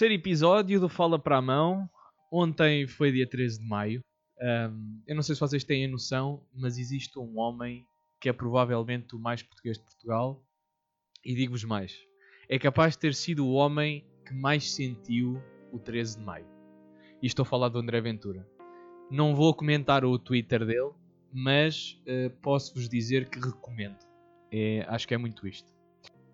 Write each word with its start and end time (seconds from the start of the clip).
terceiro 0.00 0.14
episódio 0.14 0.80
do 0.80 0.88
Fala 0.88 1.18
para 1.18 1.36
a 1.36 1.42
Mão. 1.42 1.86
Ontem 2.32 2.86
foi 2.86 3.12
dia 3.12 3.28
13 3.28 3.60
de 3.60 3.68
maio. 3.68 4.00
Um, 4.40 5.02
eu 5.06 5.14
não 5.14 5.22
sei 5.22 5.34
se 5.34 5.40
vocês 5.42 5.62
têm 5.62 5.84
a 5.84 5.88
noção, 5.88 6.42
mas 6.54 6.78
existe 6.78 7.18
um 7.18 7.38
homem 7.38 7.84
que 8.18 8.26
é 8.26 8.32
provavelmente 8.32 9.14
o 9.14 9.18
mais 9.18 9.42
português 9.42 9.76
de 9.76 9.84
Portugal. 9.84 10.42
E 11.22 11.34
digo-vos 11.34 11.64
mais: 11.64 11.98
é 12.48 12.58
capaz 12.58 12.94
de 12.94 13.00
ter 13.00 13.14
sido 13.14 13.46
o 13.46 13.52
homem 13.52 14.02
que 14.24 14.32
mais 14.32 14.72
sentiu 14.72 15.38
o 15.70 15.78
13 15.78 16.16
de 16.16 16.24
maio. 16.24 16.46
E 17.22 17.26
estou 17.26 17.42
a 17.42 17.46
falar 17.46 17.68
do 17.68 17.78
André 17.78 18.00
Ventura. 18.00 18.48
Não 19.10 19.36
vou 19.36 19.52
comentar 19.52 20.02
o 20.02 20.18
Twitter 20.18 20.64
dele, 20.64 20.92
mas 21.30 22.00
uh, 22.06 22.30
posso-vos 22.40 22.88
dizer 22.88 23.28
que 23.28 23.38
recomendo. 23.38 23.98
É, 24.50 24.82
acho 24.88 25.06
que 25.06 25.12
é 25.12 25.18
muito 25.18 25.46
isto. 25.46 25.70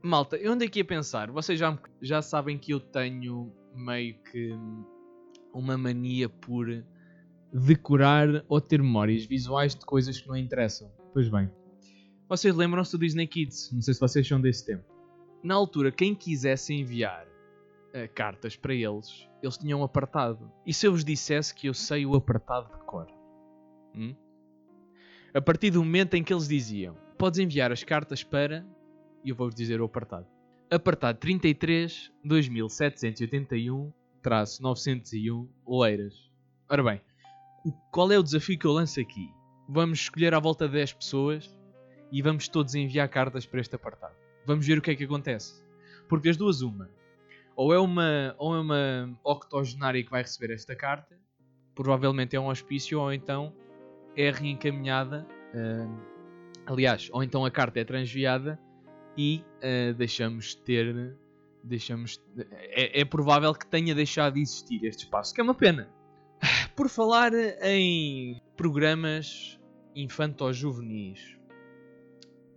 Malta, 0.06 0.36
eu 0.36 0.52
andei 0.52 0.68
aqui 0.68 0.80
a 0.80 0.84
pensar. 0.84 1.32
Vocês 1.32 1.58
já, 1.58 1.76
já 2.00 2.22
sabem 2.22 2.56
que 2.56 2.72
eu 2.72 2.78
tenho 2.78 3.52
meio 3.74 4.14
que 4.30 4.52
uma 5.52 5.76
mania 5.76 6.28
por 6.28 6.66
decorar 7.52 8.44
ou 8.48 8.60
ter 8.60 8.80
memórias 8.80 9.24
visuais 9.24 9.74
de 9.74 9.84
coisas 9.84 10.20
que 10.20 10.28
não 10.28 10.36
interessam. 10.36 10.88
Pois 11.12 11.28
bem, 11.28 11.50
vocês 12.28 12.54
lembram-se 12.54 12.92
do 12.92 12.98
Disney 12.98 13.26
Kids? 13.26 13.72
Não 13.72 13.82
sei 13.82 13.94
se 13.94 14.00
vocês 14.00 14.26
são 14.26 14.40
desse 14.40 14.64
tempo. 14.64 14.84
Na 15.42 15.54
altura, 15.56 15.90
quem 15.90 16.14
quisesse 16.14 16.72
enviar 16.72 17.26
uh, 17.26 18.08
cartas 18.14 18.54
para 18.54 18.74
eles, 18.74 19.28
eles 19.42 19.58
tinham 19.58 19.80
um 19.80 19.84
apartado. 19.84 20.52
E 20.64 20.72
se 20.72 20.86
eu 20.86 20.92
vos 20.92 21.04
dissesse 21.04 21.52
que 21.52 21.66
eu 21.66 21.74
sei 21.74 22.06
o 22.06 22.14
apartado 22.14 22.72
de 22.78 22.84
cor? 22.84 23.06
Hum? 23.92 24.14
A 25.34 25.40
partir 25.40 25.70
do 25.70 25.82
momento 25.82 26.14
em 26.14 26.22
que 26.22 26.32
eles 26.32 26.46
diziam: 26.46 26.96
Podes 27.18 27.40
enviar 27.40 27.72
as 27.72 27.82
cartas 27.82 28.22
para. 28.22 28.64
E 29.26 29.30
eu 29.30 29.34
vou-vos 29.34 29.56
dizer 29.56 29.80
o 29.80 29.86
apartado. 29.86 30.24
Apartado 30.70 31.18
33 31.18 32.12
2781 32.22 33.92
901 34.60 35.48
Oeiras. 35.64 36.30
Ora 36.68 36.84
bem, 36.84 37.00
qual 37.90 38.12
é 38.12 38.18
o 38.20 38.22
desafio 38.22 38.56
que 38.56 38.64
eu 38.64 38.70
lanço 38.70 39.00
aqui? 39.00 39.28
Vamos 39.68 39.98
escolher 40.02 40.32
à 40.32 40.38
volta 40.38 40.68
de 40.68 40.74
10 40.74 40.92
pessoas 40.92 41.58
e 42.12 42.22
vamos 42.22 42.46
todos 42.46 42.76
enviar 42.76 43.08
cartas 43.08 43.44
para 43.44 43.58
este 43.58 43.74
apartado. 43.74 44.14
Vamos 44.46 44.64
ver 44.64 44.78
o 44.78 44.80
que 44.80 44.92
é 44.92 44.94
que 44.94 45.02
acontece. 45.02 45.60
Porque 46.08 46.28
das 46.28 46.36
duas, 46.36 46.62
uma. 46.62 46.88
Ou 47.56 47.74
é 47.74 47.80
uma, 47.80 48.32
ou 48.38 48.54
é 48.54 48.60
uma 48.60 49.18
octogenária 49.24 50.04
que 50.04 50.10
vai 50.10 50.22
receber 50.22 50.54
esta 50.54 50.76
carta, 50.76 51.18
provavelmente 51.74 52.36
é 52.36 52.40
um 52.40 52.46
hospício, 52.46 53.00
ou 53.00 53.12
então 53.12 53.52
é 54.16 54.30
reencaminhada. 54.30 55.26
Uh, 55.52 56.00
aliás, 56.64 57.08
ou 57.12 57.24
então 57.24 57.44
a 57.44 57.50
carta 57.50 57.80
é 57.80 57.84
transviada 57.84 58.56
e 59.16 59.44
uh, 59.62 59.94
deixamos 59.94 60.54
ter. 60.54 61.16
Deixamos, 61.62 62.22
é, 62.38 63.00
é 63.00 63.04
provável 63.04 63.52
que 63.52 63.66
tenha 63.66 63.92
deixado 63.92 64.34
de 64.34 64.40
existir 64.40 64.84
este 64.84 65.04
espaço, 65.04 65.34
que 65.34 65.40
é 65.40 65.44
uma 65.44 65.54
pena. 65.54 65.88
Por 66.76 66.88
falar 66.88 67.32
em 67.62 68.40
programas 68.56 69.58
infanto-juvenis, 69.94 71.36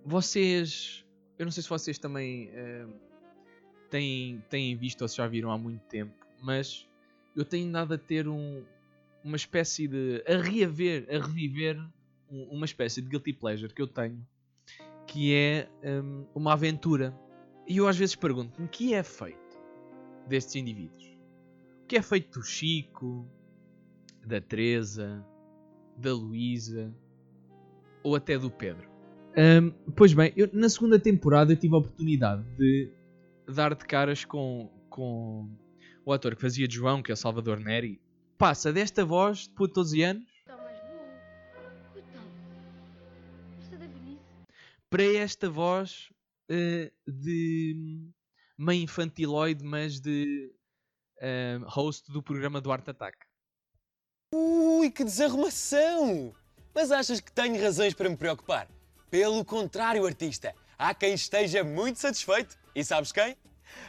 vocês. 0.05 1.05
Eu 1.37 1.45
não 1.45 1.51
sei 1.51 1.63
se 1.63 1.69
vocês 1.69 1.97
também 1.97 2.49
uh, 2.49 2.93
têm, 3.89 4.43
têm 4.49 4.75
visto 4.75 5.01
ou 5.01 5.07
se 5.07 5.17
já 5.17 5.27
viram 5.27 5.51
há 5.51 5.57
muito 5.57 5.81
tempo, 5.85 6.13
mas 6.41 6.87
eu 7.35 7.45
tenho 7.45 7.67
nada 7.69 7.95
a 7.95 7.97
ter 7.97 8.27
um, 8.27 8.63
uma 9.23 9.37
espécie 9.37 9.87
de. 9.87 10.23
a 10.27 10.37
reaver, 10.37 11.07
a 11.09 11.25
reviver 11.25 11.81
uma 12.29 12.65
espécie 12.65 13.01
de 13.01 13.09
guilty 13.09 13.33
pleasure 13.33 13.73
que 13.73 13.81
eu 13.81 13.87
tenho, 13.87 14.25
que 15.11 15.33
é 15.33 15.67
um, 15.83 16.25
uma 16.35 16.53
aventura. 16.53 17.13
E 17.67 17.77
eu 17.77 17.87
às 17.87 17.97
vezes 17.97 18.15
pergunto-me 18.15 18.65
o 18.65 18.69
que 18.69 18.93
é 18.93 19.03
feito 19.03 19.59
destes 20.27 20.55
indivíduos? 20.55 21.03
O 21.83 21.87
que 21.87 21.97
é 21.97 22.01
feito 22.01 22.39
do 22.39 22.45
Chico, 22.45 23.27
da 24.25 24.39
Teresa, 24.39 25.25
da 25.97 26.13
Luísa 26.13 26.93
ou 28.03 28.15
até 28.15 28.37
do 28.37 28.51
Pedro. 28.51 28.87
Um, 29.35 29.71
pois 29.95 30.13
bem, 30.13 30.31
eu, 30.35 30.49
na 30.53 30.69
segunda 30.69 30.99
temporada 30.99 31.53
eu 31.53 31.57
tive 31.57 31.73
a 31.73 31.79
oportunidade 31.79 32.43
de 32.57 32.91
dar 33.47 33.73
de 33.73 33.85
caras 33.85 34.23
com, 34.23 34.69
com 34.89 35.49
o 36.05 36.13
ator 36.13 36.35
que 36.35 36.41
fazia 36.41 36.67
de 36.67 36.75
João, 36.75 37.01
que 37.01 37.11
é 37.11 37.13
o 37.13 37.17
Salvador 37.17 37.59
Neri. 37.59 37.99
Passa 38.37 38.71
desta 38.71 39.03
voz 39.03 39.39
de 39.39 39.49
puto 39.49 39.75
12 39.75 40.01
anos 40.03 40.28
para 44.89 45.03
esta 45.03 45.49
voz 45.49 46.09
uh, 46.49 46.91
de 47.07 48.11
mãe 48.57 48.83
infantiloide, 48.83 49.63
mas 49.63 49.99
de 49.99 50.51
uh, 51.17 51.65
host 51.67 52.11
do 52.11 52.23
programa 52.23 52.59
do 52.59 52.71
Art 52.71 52.87
Attack. 52.87 53.17
Ui, 54.33 54.89
que 54.89 55.03
desarrumação! 55.03 56.33
Mas 56.73 56.91
achas 56.91 57.19
que 57.19 57.31
tenho 57.31 57.61
razões 57.61 57.93
para 57.93 58.09
me 58.09 58.17
preocupar? 58.17 58.67
Pelo 59.09 59.43
contrário, 59.43 60.05
artista, 60.05 60.53
há 60.77 60.93
quem 60.93 61.13
esteja 61.13 61.63
muito 61.63 61.99
satisfeito. 61.99 62.57
E 62.75 62.83
sabes 62.83 63.11
quem? 63.11 63.35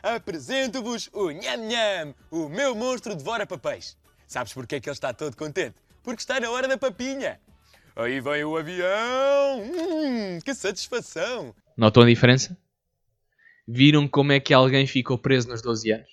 Apresento-vos 0.03 1.09
o 1.12 1.31
Nham 1.31 1.69
Nham, 1.69 2.15
o 2.31 2.49
meu 2.49 2.75
monstro 2.75 3.15
devora 3.15 3.47
papéis. 3.47 3.97
Sabes 4.27 4.53
porquê 4.53 4.81
que 4.81 4.88
ele 4.88 4.94
está 4.94 5.12
todo 5.12 5.37
contente? 5.37 5.77
Porque 6.03 6.22
está 6.22 6.41
na 6.41 6.50
hora 6.50 6.67
da 6.67 6.78
papinha. 6.78 7.41
Aí 8.00 8.19
vem 8.19 8.43
o 8.44 8.56
avião! 8.56 9.62
Hum, 9.62 10.38
que 10.43 10.55
satisfação! 10.55 11.55
Notam 11.77 12.03
a 12.03 12.06
diferença? 12.06 12.56
Viram 13.69 14.09
como 14.09 14.33
é 14.33 14.41
que 14.41 14.55
alguém 14.55 14.87
ficou 14.87 15.19
preso 15.19 15.49
nos 15.49 15.61
12 15.61 15.93
anos? 15.93 16.09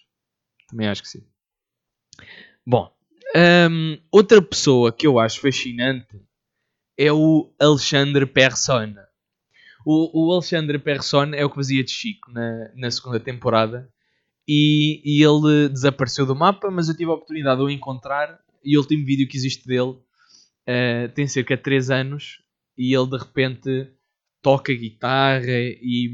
Também 0.68 0.90
acho 0.90 1.02
que 1.02 1.08
sim. 1.08 1.26
Bom, 2.66 2.94
um, 3.72 3.98
outra 4.12 4.42
pessoa 4.42 4.92
que 4.92 5.08
eu 5.08 5.18
acho 5.18 5.40
fascinante 5.40 6.20
é 6.98 7.10
o 7.10 7.54
Alexandre 7.58 8.26
Persson. 8.26 8.94
O, 9.86 10.28
o 10.28 10.34
Alexandre 10.34 10.78
Persson 10.80 11.34
é 11.34 11.46
o 11.46 11.50
que 11.50 11.56
fazia 11.56 11.86
de 11.86 11.92
Chico 11.92 12.30
na, 12.34 12.70
na 12.76 12.92
segunda 12.92 13.20
temporada 13.22 13.90
e, 14.46 15.02
e, 15.06 15.24
ele 15.24 15.70
desapareceu 15.70 16.26
do 16.26 16.36
mapa, 16.36 16.70
mas 16.70 16.90
eu 16.90 16.98
tive 16.98 17.12
a 17.12 17.14
oportunidade 17.14 17.60
de 17.60 17.66
o 17.66 17.70
encontrar 17.70 18.42
e 18.62 18.76
o 18.76 18.82
último 18.82 19.06
vídeo 19.06 19.26
que 19.26 19.38
existe 19.38 19.66
dele 19.66 20.06
uh, 20.68 21.10
tem 21.14 21.28
cerca 21.28 21.56
de 21.56 21.64
3 21.64 21.90
anos 21.90 22.42
e 22.78 22.96
ele 22.96 23.10
de 23.10 23.18
repente 23.18 23.92
toca 24.42 24.74
guitarra 24.74 25.46
e 25.82 26.10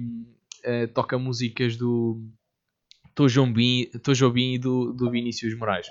uh, 0.66 0.88
toca 0.94 1.18
músicas 1.18 1.76
do 1.76 2.22
Tojobim, 3.14 3.90
Tojobim 4.02 4.54
e 4.54 4.60
do, 4.60 4.94
do 4.94 5.10
Vinícius 5.10 5.56
Moraes. 5.56 5.88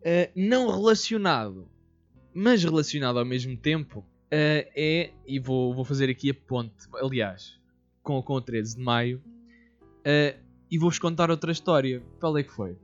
Uh, 0.00 0.26
não 0.34 0.68
relacionado, 0.68 1.68
mas 2.34 2.64
relacionado 2.64 3.20
ao 3.20 3.24
mesmo 3.24 3.56
tempo, 3.56 4.00
uh, 4.00 4.04
é, 4.32 5.12
e 5.24 5.38
vou, 5.38 5.72
vou 5.72 5.84
fazer 5.84 6.10
aqui 6.10 6.28
a 6.28 6.34
ponte, 6.34 6.88
aliás, 6.94 7.56
com, 8.02 8.20
com 8.20 8.34
o 8.34 8.40
13 8.40 8.78
de 8.78 8.82
maio, 8.82 9.22
uh, 10.00 10.36
e 10.68 10.76
vou-vos 10.76 10.98
contar 10.98 11.30
outra 11.30 11.52
história. 11.52 12.02
Qual 12.18 12.36
é 12.36 12.42
que 12.42 12.50
foi? 12.50 12.76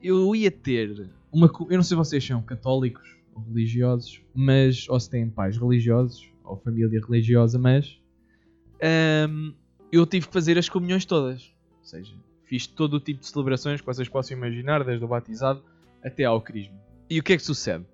eu 0.00 0.34
ia 0.34 0.50
ter 0.50 1.10
uma. 1.32 1.46
Eu 1.68 1.76
não 1.76 1.82
sei 1.82 1.88
se 1.88 1.94
vocês 1.96 2.24
são 2.24 2.40
católicos 2.40 3.15
religiosos, 3.40 4.22
mas. 4.34 4.88
ou 4.88 4.98
se 4.98 5.10
têm 5.10 5.28
pais 5.28 5.56
religiosos 5.56 6.30
ou 6.44 6.56
família 6.56 7.00
religiosa, 7.00 7.58
mas. 7.58 8.00
Um, 9.28 9.54
eu 9.90 10.06
tive 10.06 10.26
que 10.26 10.32
fazer 10.32 10.58
as 10.58 10.68
comunhões 10.68 11.04
todas. 11.04 11.54
Ou 11.78 11.84
seja, 11.84 12.14
fiz 12.44 12.66
todo 12.66 12.94
o 12.94 13.00
tipo 13.00 13.20
de 13.20 13.26
celebrações 13.26 13.80
que 13.80 13.86
vocês 13.86 14.08
possam 14.08 14.36
imaginar, 14.36 14.84
desde 14.84 15.04
o 15.04 15.08
batizado 15.08 15.62
até 16.02 16.24
ao 16.24 16.40
crisma. 16.40 16.78
E 17.08 17.18
o 17.18 17.22
que 17.22 17.32
é 17.32 17.36
que 17.36 17.42
sucede? 17.42 17.84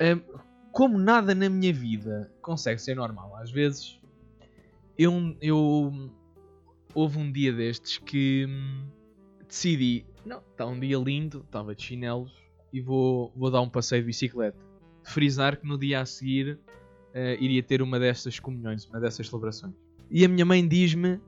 Um, 0.00 0.20
como 0.72 0.98
nada 0.98 1.34
na 1.34 1.48
minha 1.48 1.72
vida 1.72 2.32
consegue 2.40 2.80
ser 2.80 2.96
normal, 2.96 3.36
às 3.36 3.50
vezes 3.50 4.00
eu, 4.98 5.36
eu 5.40 6.10
houve 6.94 7.18
um 7.18 7.30
dia 7.30 7.52
destes 7.52 7.98
que 7.98 8.46
hum, 8.48 8.86
decidi, 9.46 10.06
não, 10.24 10.38
está 10.38 10.66
um 10.66 10.78
dia 10.78 10.98
lindo, 10.98 11.40
estava 11.40 11.74
de 11.74 11.82
chinelos 11.82 12.41
e 12.72 12.80
vou, 12.80 13.32
vou 13.36 13.50
dar 13.50 13.60
um 13.60 13.68
passeio 13.68 14.02
de 14.02 14.06
bicicleta. 14.06 14.58
Frisar 15.04 15.58
que 15.58 15.66
no 15.66 15.78
dia 15.78 16.00
a 16.00 16.06
seguir 16.06 16.58
uh, 17.14 17.40
iria 17.40 17.62
ter 17.62 17.82
uma 17.82 17.98
dessas 17.98 18.38
comunhões, 18.38 18.86
uma 18.86 19.00
dessas 19.00 19.28
celebrações. 19.28 19.74
E 20.10 20.24
a 20.24 20.28
minha 20.28 20.44
mãe 20.44 20.66
diz-me: 20.66 21.20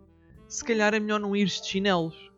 se 0.48 0.64
calhar 0.64 0.94
é 0.94 1.00
melhor 1.00 1.20
não 1.20 1.34
ires 1.34 1.60
de 1.60 1.68
chinelos. 1.68 2.32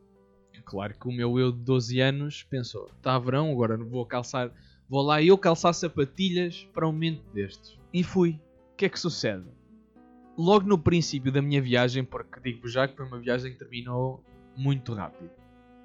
Claro 0.64 0.94
que 0.98 1.06
o 1.06 1.12
meu 1.12 1.38
eu 1.38 1.52
de 1.52 1.58
12 1.58 2.00
anos 2.00 2.42
pensou: 2.42 2.90
está 2.96 3.18
verão, 3.18 3.52
agora 3.52 3.76
vou 3.76 4.04
calçar, 4.04 4.50
vou 4.88 5.02
lá 5.02 5.22
eu 5.22 5.38
calçar 5.38 5.72
sapatilhas 5.72 6.68
para 6.74 6.88
um 6.88 6.92
momento 6.92 7.22
destes. 7.32 7.78
E 7.92 8.02
fui. 8.02 8.40
O 8.72 8.76
que 8.76 8.84
é 8.84 8.88
que 8.88 8.98
sucede? 8.98 9.44
Logo 10.36 10.66
no 10.66 10.78
princípio 10.78 11.32
da 11.32 11.40
minha 11.40 11.62
viagem, 11.62 12.04
porque 12.04 12.40
digo 12.40 12.68
já 12.68 12.86
que 12.86 12.96
foi 12.96 13.06
uma 13.06 13.18
viagem 13.18 13.52
que 13.52 13.58
terminou 13.58 14.22
muito 14.56 14.92
rápido, 14.92 15.30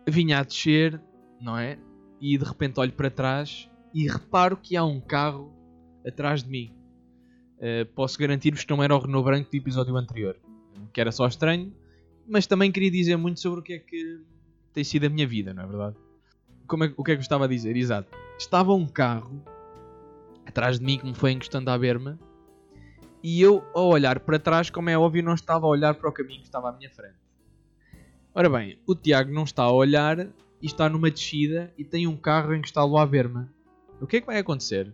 vinha 0.08 0.40
a 0.40 0.44
descer, 0.44 1.00
não 1.40 1.58
é? 1.58 1.80
E 2.22 2.38
de 2.38 2.46
repente 2.46 2.80
olho 2.80 2.94
para 2.94 3.10
trás 3.10 3.70
e 3.94 4.08
reparo 4.08 4.56
que 4.56 4.78
há 4.78 4.86
um 4.86 5.02
carro 5.02 5.52
atrás 6.06 6.44
de 6.44 6.50
mim. 6.50 6.74
Uh, 7.58 7.86
posso 7.94 8.18
garantir-vos 8.18 8.64
que 8.64 8.72
não 8.72 8.82
era 8.82 8.96
o 8.96 9.00
Renault 9.00 9.26
branco 9.26 9.52
do 9.52 9.58
episódio 9.58 9.98
anterior, 9.98 10.38
que 10.94 11.02
era 11.02 11.12
só 11.12 11.28
estranho, 11.28 11.74
mas 12.28 12.48
também 12.48 12.72
queria 12.72 12.90
dizer 12.90 13.18
muito 13.18 13.40
sobre 13.40 13.60
o 13.60 13.64
que 13.64 13.74
é 13.74 13.80
que 13.80 14.22
tem 14.74 14.84
sido 14.84 15.06
a 15.06 15.10
minha 15.10 15.28
vida, 15.28 15.54
não 15.54 15.64
é 15.64 15.68
verdade? 15.68 15.96
Como 16.68 16.84
é, 16.84 16.94
o 16.96 17.04
que 17.04 17.12
é 17.12 17.16
que 17.16 17.20
eu 17.20 17.24
estava 17.24 17.46
a 17.46 17.48
dizer? 17.48 17.76
Exato. 17.76 18.10
Estava 18.40 18.74
um 18.74 18.88
carro 18.88 19.44
atrás 20.46 20.80
de 20.80 20.86
mim 20.86 20.98
que 20.98 21.06
me 21.06 21.14
foi 21.14 21.32
encostando 21.32 21.70
à 21.70 21.78
berma 21.78 22.18
e 23.24 23.40
eu, 23.42 23.64
ao 23.76 23.90
olhar 23.90 24.20
para 24.20 24.40
trás, 24.40 24.70
como 24.70 24.90
é 24.90 24.98
óbvio, 24.98 25.22
não 25.24 25.34
estava 25.34 25.66
a 25.66 25.70
olhar 25.70 25.94
para 25.94 26.10
o 26.10 26.12
caminho 26.12 26.40
que 26.40 26.48
estava 26.48 26.70
à 26.70 26.72
minha 26.72 26.90
frente. 26.90 27.20
Ora 28.34 28.50
bem, 28.50 28.80
o 28.88 28.96
Tiago 28.96 29.32
não 29.32 29.44
está 29.44 29.64
a 29.64 29.72
olhar 29.72 30.28
e 30.62 30.66
está 30.68 30.90
numa 30.90 31.10
descida 31.10 31.74
e 31.78 31.84
tem 31.84 32.08
um 32.08 32.18
carro 32.18 32.54
encostado 32.54 32.98
à 32.98 33.06
berma. 33.06 33.52
O 34.00 34.08
que 34.08 34.18
é 34.18 34.22
que 34.22 34.28
vai 34.28 34.38
acontecer? 34.38 34.94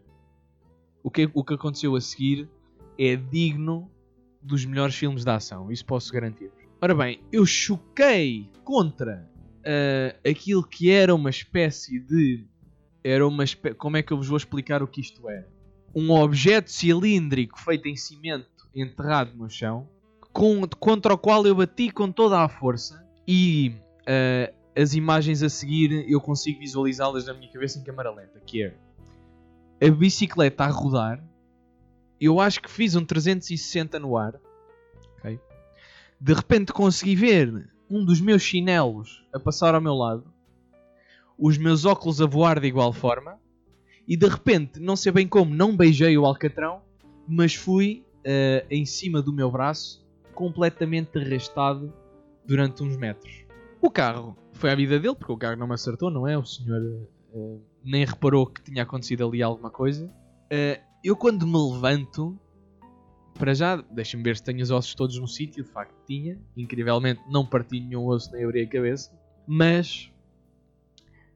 O 1.04 1.12
que, 1.12 1.30
o 1.34 1.44
que 1.44 1.54
aconteceu 1.54 1.96
a 1.96 2.02
seguir 2.02 2.50
é 2.98 3.16
digno 3.16 3.90
dos 4.42 4.66
melhores 4.66 4.96
filmes 4.96 5.24
de 5.24 5.30
ação, 5.30 5.72
isso 5.72 5.86
posso 5.86 6.12
garantir. 6.12 6.52
Ora 6.82 6.94
bem, 6.94 7.20
eu 7.32 7.46
choquei 7.46 8.50
contra 8.64 9.28
uh, 9.60 10.30
aquilo 10.30 10.64
que 10.64 10.90
era 10.92 11.14
uma 11.14 11.30
espécie 11.30 12.00
de. 12.00 12.46
Era 13.04 13.28
uma 13.28 13.44
espé... 13.44 13.74
Como 13.74 13.98
é 13.98 14.04
que 14.04 14.12
eu 14.12 14.18
vos 14.18 14.28
vou 14.28 14.38
explicar 14.38 14.84
o 14.84 14.88
que 14.88 15.02
isto 15.02 15.28
era? 15.30 15.48
Um 15.96 16.12
objeto 16.12 16.72
cilíndrico 16.72 17.60
feito 17.60 17.88
em 17.88 17.96
cimento 17.96 18.70
enterrado 18.76 19.36
no 19.36 19.50
chão, 19.50 19.88
com... 20.32 20.68
contra 20.80 21.14
o 21.14 21.18
qual 21.18 21.46
eu 21.46 21.56
bati 21.56 21.90
com 21.90 22.12
toda 22.12 22.40
a 22.42 22.50
força 22.50 23.06
e 23.28 23.74
uh, 24.02 24.54
as 24.78 24.94
imagens 24.94 25.42
a 25.42 25.50
seguir 25.50 26.06
eu 26.08 26.22
consigo 26.22 26.60
visualizá-las 26.60 27.26
na 27.26 27.34
minha 27.34 27.52
cabeça 27.52 27.80
em 27.80 27.84
câmara 27.84 28.12
lenta, 28.12 28.40
que 28.46 28.62
é 28.62 28.76
a 29.82 29.90
bicicleta 29.90 30.66
a 30.66 30.68
rodar. 30.68 31.24
Eu 32.22 32.40
acho 32.40 32.62
que 32.62 32.70
fiz 32.70 32.96
um 32.96 33.04
360 33.04 33.98
no 34.00 34.16
ar. 34.16 34.40
Okay? 35.18 35.40
De 36.22 36.34
repente 36.34 36.72
consegui 36.72 37.16
ver 37.16 37.70
um 37.90 38.06
dos 38.06 38.22
meus 38.22 38.44
chinelos 38.44 39.26
a 39.34 39.40
passar 39.40 39.74
ao 39.74 39.82
meu 39.82 39.96
lado, 39.96 40.26
os 41.38 41.58
meus 41.58 41.84
óculos 41.84 42.22
a 42.22 42.28
voar 42.28 42.60
de 42.60 42.68
igual 42.68 42.94
forma, 42.94 43.40
e 44.08 44.16
de 44.16 44.28
repente, 44.28 44.80
não 44.80 44.96
sei 44.96 45.12
bem 45.12 45.28
como, 45.28 45.54
não 45.54 45.76
beijei 45.76 46.18
o 46.18 46.26
alcatrão, 46.26 46.82
mas 47.28 47.56
fui 47.56 48.06
uh, 48.20 48.66
em 48.70 48.86
cima 48.86 49.22
do 49.22 49.34
meu 49.34 49.52
braço, 49.52 50.06
completamente 50.34 51.18
arrastado 51.18 51.94
durante 52.46 52.84
uns 52.84 52.96
metros. 52.96 53.47
O 53.88 53.90
carro 53.90 54.36
foi 54.52 54.70
a 54.70 54.76
vida 54.76 55.00
dele, 55.00 55.16
porque 55.16 55.32
o 55.32 55.38
carro 55.38 55.56
não 55.56 55.66
me 55.66 55.74
acertou, 55.74 56.12
não 56.12 56.28
é? 56.28 56.38
O 56.38 56.44
senhor 56.44 56.82
uh, 57.34 57.62
nem 57.82 58.04
reparou 58.04 58.46
que 58.46 58.62
tinha 58.62 58.84
acontecido 58.84 59.26
ali 59.26 59.42
alguma 59.42 59.72
coisa. 59.72 60.08
Uh, 60.08 60.84
eu, 61.02 61.16
quando 61.16 61.48
me 61.48 61.58
levanto, 61.58 62.38
para 63.40 63.54
já, 63.54 63.78
deixa-me 63.78 64.24
ver 64.24 64.36
se 64.36 64.44
tenho 64.44 64.62
os 64.62 64.72
ossos 64.72 64.94
todos 64.94 65.18
no 65.18 65.26
sítio. 65.26 65.64
De 65.64 65.70
facto, 65.70 65.96
tinha. 66.06 66.38
Incrivelmente, 66.58 67.22
não 67.32 67.46
parti 67.46 67.80
nenhum 67.80 68.06
osso 68.08 68.30
nem 68.34 68.44
abri 68.44 68.64
a 68.64 68.68
cabeça. 68.68 69.10
Mas 69.48 70.12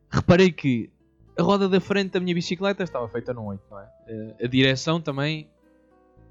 reparei 0.10 0.52
que 0.52 0.92
a 1.40 1.44
roda 1.44 1.70
da 1.70 1.80
frente 1.80 2.12
da 2.12 2.20
minha 2.20 2.36
bicicleta 2.36 2.84
estava 2.84 3.08
feita 3.08 3.34
num 3.34 3.46
8, 3.46 3.62
não 3.72 3.80
é? 3.80 3.90
Eh, 4.08 4.36
a 4.44 4.48
direção 4.48 5.00
também 5.00 5.50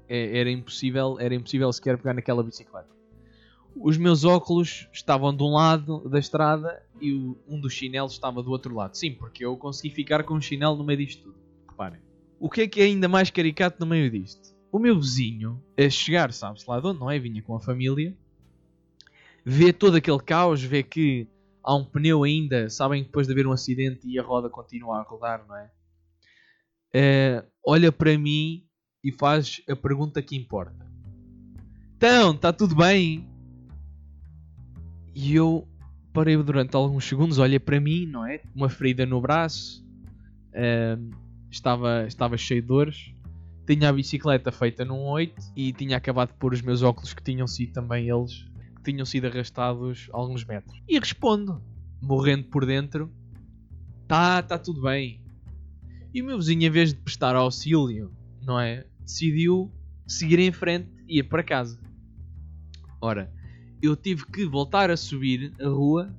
é, 0.07 0.37
era 0.37 0.51
impossível, 0.51 1.17
era 1.19 1.33
impossível 1.33 1.73
sequer 1.73 1.97
pegar 1.97 2.13
naquela 2.13 2.43
bicicleta. 2.43 3.00
Os 3.75 3.97
meus 3.97 4.23
óculos 4.23 4.87
estavam 4.91 5.35
de 5.35 5.43
um 5.43 5.53
lado 5.53 6.07
da 6.09 6.19
estrada 6.19 6.83
e 6.99 7.13
um 7.47 7.59
dos 7.59 7.73
chinelos 7.73 8.13
estava 8.13 8.43
do 8.43 8.51
outro 8.51 8.75
lado. 8.75 8.95
Sim, 8.95 9.13
porque 9.13 9.45
eu 9.45 9.55
consegui 9.57 9.93
ficar 9.93 10.23
com 10.23 10.35
um 10.35 10.41
chinelo 10.41 10.77
no 10.77 10.83
meio 10.83 10.99
disto 10.99 11.23
tudo. 11.23 11.35
Reparem. 11.69 11.99
O 12.39 12.49
que 12.49 12.61
é 12.61 12.67
que 12.67 12.81
é 12.81 12.85
ainda 12.85 13.07
mais 13.07 13.29
caricato 13.29 13.79
no 13.79 13.85
meio 13.85 14.09
disto? 14.09 14.51
o 14.71 14.79
meu 14.79 14.99
vizinho, 14.99 15.61
a 15.77 15.89
chegar, 15.89 16.31
sabe-se 16.31 16.67
lá 16.69 16.79
de 16.79 16.87
onde, 16.87 16.99
não 16.99 17.11
é? 17.11 17.19
Vinha 17.19 17.41
com 17.41 17.55
a 17.55 17.59
família, 17.59 18.15
vê 19.43 19.73
todo 19.73 19.97
aquele 19.97 20.19
caos, 20.19 20.63
vê 20.63 20.81
que 20.81 21.27
há 21.61 21.75
um 21.75 21.83
pneu 21.83 22.23
ainda, 22.23 22.69
sabem 22.69 23.03
depois 23.03 23.27
de 23.27 23.33
haver 23.33 23.45
um 23.45 23.51
acidente 23.51 24.07
e 24.07 24.17
a 24.17 24.23
roda 24.23 24.49
continua 24.49 24.99
a 24.99 25.03
rodar, 25.03 25.45
não 25.45 25.57
é? 25.57 25.69
Uh, 26.93 27.47
olha 27.65 27.91
para 27.91 28.17
mim 28.17 28.65
e 29.03 29.11
faz 29.11 29.61
a 29.69 29.75
pergunta 29.75 30.21
que 30.21 30.37
importa. 30.37 30.89
Então, 31.97 32.33
está 32.33 32.53
tudo 32.53 32.75
bem? 32.75 33.30
E 35.13 35.35
eu 35.35 35.67
parei 36.13 36.37
durante 36.37 36.75
alguns 36.75 37.05
segundos, 37.05 37.39
olha 37.39 37.59
para 37.59 37.79
mim, 37.79 38.05
não 38.05 38.25
é? 38.25 38.41
Uma 38.55 38.69
ferida 38.69 39.05
no 39.05 39.21
braço, 39.21 39.85
uh, 40.49 41.15
estava, 41.49 42.05
estava 42.07 42.37
cheio 42.37 42.61
de 42.61 42.67
dores 42.67 43.13
tinha 43.65 43.89
a 43.89 43.93
bicicleta 43.93 44.51
feita 44.51 44.83
num 44.83 45.03
8 45.03 45.53
e 45.55 45.71
tinha 45.71 45.97
acabado 45.97 46.29
de 46.29 46.37
pôr 46.37 46.53
os 46.53 46.61
meus 46.61 46.81
óculos 46.81 47.13
que 47.13 47.23
tinham 47.23 47.47
sido 47.47 47.73
também 47.73 48.09
eles, 48.09 48.45
que 48.77 48.91
tinham 48.91 49.05
sido 49.05 49.27
arrastados 49.27 50.09
alguns 50.11 50.43
metros. 50.43 50.81
E 50.87 50.99
respondo, 50.99 51.61
morrendo 52.01 52.45
por 52.45 52.65
dentro: 52.65 53.11
Tá, 54.07 54.41
tá 54.41 54.57
tudo 54.57 54.81
bem. 54.81 55.21
E 56.13 56.21
o 56.21 56.25
meu 56.25 56.37
vizinho, 56.37 56.63
em 56.63 56.69
vez 56.69 56.93
de 56.93 56.99
prestar 56.99 57.35
auxílio, 57.35 58.11
não 58.41 58.59
é? 58.59 58.85
Decidiu 58.99 59.71
seguir 60.05 60.39
em 60.39 60.51
frente 60.51 60.89
e 61.07 61.19
ir 61.19 61.23
para 61.23 61.43
casa. 61.43 61.79
Ora, 62.99 63.31
eu 63.81 63.95
tive 63.95 64.25
que 64.25 64.45
voltar 64.45 64.91
a 64.91 64.97
subir 64.97 65.53
a 65.59 65.67
rua, 65.67 66.13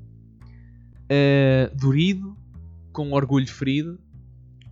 uh, 1.05 1.77
dorido, 1.77 2.37
com 2.93 3.13
orgulho 3.13 3.49
ferido, 3.49 3.99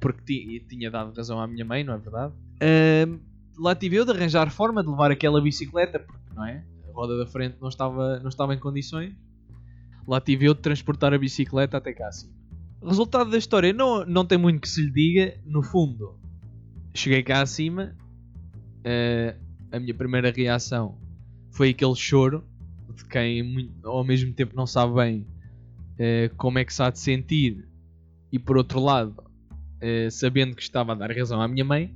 porque 0.01 0.65
tinha 0.69 0.91
dado 0.91 1.15
razão 1.15 1.41
à 1.41 1.47
minha 1.47 1.65
mãe, 1.65 1.85
não 1.85 1.95
é 1.95 1.99
verdade? 1.99 2.35
Uh, 2.57 3.21
lá 3.59 3.75
tive 3.75 3.97
eu 3.97 4.05
de 4.05 4.11
arranjar 4.11 4.51
forma 4.51 4.83
de 4.83 4.91
levar 4.91 5.11
aquela 5.11 5.41
bicicleta, 5.41 5.99
porque 5.99 6.35
não 6.35 6.45
é? 6.45 6.65
A 6.89 6.93
roda 6.93 7.17
da 7.17 7.27
frente 7.27 7.57
não 7.61 7.69
estava, 7.69 8.19
não 8.21 8.29
estava 8.29 8.55
em 8.55 8.59
condições. 8.59 9.15
Lá 10.07 10.21
tive 10.21 10.47
eu 10.47 10.55
de 10.55 10.61
transportar 10.61 11.15
a 11.15 11.19
bicicleta 11.19 11.77
até 11.77 11.93
cá 11.93 12.09
acima. 12.09 12.33
Resultado 12.83 13.31
da 13.31 13.37
história 13.39 13.73
não, 13.73 14.05
não 14.07 14.25
tem 14.25 14.39
muito 14.39 14.61
que 14.61 14.69
se 14.69 14.83
lhe 14.83 14.91
diga. 14.91 15.39
No 15.45 15.63
fundo, 15.63 16.19
cheguei 16.95 17.23
cá 17.23 17.43
acima. 17.43 17.95
Uh, 18.81 19.39
a 19.71 19.79
minha 19.79 19.95
primeira 19.95 20.31
reação 20.31 20.99
foi 21.51 21.71
aquele 21.71 21.95
choro 21.95 22.45
de 23.03 23.09
quem 23.09 23.71
ao 23.85 24.05
mesmo 24.05 24.33
tempo 24.33 24.55
não 24.57 24.67
sabe 24.67 24.95
bem 24.95 25.27
uh, 25.95 26.35
como 26.37 26.59
é 26.59 26.65
que 26.65 26.73
se 26.73 26.83
há 26.83 26.91
de 26.91 26.99
sentir 26.99 27.69
e 28.33 28.39
por 28.39 28.57
outro 28.57 28.81
lado 28.81 29.15
uh, 29.21 30.11
sabendo 30.11 30.55
que 30.55 30.63
estava 30.63 30.93
a 30.93 30.95
dar 30.95 31.11
razão 31.11 31.41
à 31.41 31.49
minha 31.49 31.65
mãe 31.65 31.95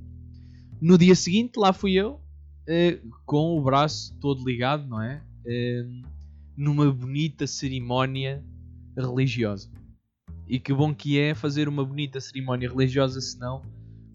no 0.80 0.99
dia 0.99 1.14
seguinte, 1.14 1.56
lá 1.56 1.73
fui 1.73 1.94
eu, 1.94 2.20
uh, 2.68 3.11
com 3.25 3.58
o 3.58 3.62
braço 3.62 4.14
todo 4.20 4.44
ligado, 4.44 4.87
não 4.87 5.00
é? 5.00 5.23
Uh, 5.46 6.02
numa 6.56 6.92
bonita 6.92 7.46
cerimónia 7.46 8.44
religiosa. 8.94 9.70
E 10.46 10.61
que 10.61 10.75
bom 10.75 10.94
que 10.94 11.18
é 11.18 11.34
fazer 11.34 11.68
uma 11.68 11.84
bonita 11.84 12.20
cerimónia 12.20 12.68
religiosa, 12.68 13.18
senão 13.20 13.62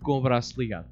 com 0.04 0.20
o 0.20 0.22
braço 0.22 0.62
ligado. 0.62 0.88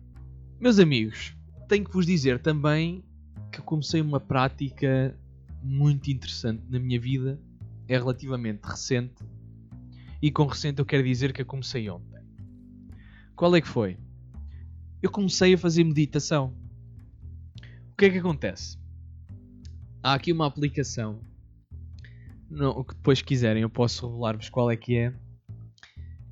Meus 0.59 0.79
amigos, 0.79 1.35
tenho 1.69 1.85
que 1.85 1.93
vos 1.93 2.07
dizer 2.07 2.39
também 2.39 3.03
que 3.51 3.61
comecei 3.61 4.01
uma 4.01 4.19
prática 4.19 5.15
muito 5.61 6.09
interessante 6.11 6.63
na 6.69 6.79
minha 6.79 6.99
vida, 6.99 7.39
é 7.87 7.97
relativamente 7.97 8.63
recente, 8.63 9.23
e 10.21 10.31
com 10.31 10.45
recente 10.45 10.79
eu 10.79 10.85
quero 10.85 11.03
dizer 11.03 11.33
que 11.33 11.41
a 11.41 11.45
comecei 11.45 11.89
ontem. 11.89 12.21
Qual 13.35 13.55
é 13.55 13.61
que 13.61 13.67
foi? 13.67 13.97
eu 15.01 15.11
comecei 15.11 15.53
a 15.53 15.57
fazer 15.57 15.83
meditação. 15.83 16.53
O 17.91 17.95
que 17.97 18.05
é 18.05 18.09
que 18.09 18.17
acontece? 18.17 18.77
Há 20.01 20.13
aqui 20.13 20.31
uma 20.31 20.45
aplicação. 20.45 21.19
o 22.51 22.83
que 22.83 22.95
depois 22.95 23.21
quiserem 23.21 23.63
eu 23.63 23.69
posso 23.69 24.07
revelar-vos 24.07 24.49
qual 24.49 24.71
é 24.71 24.77
que 24.77 24.97
é. 24.97 25.13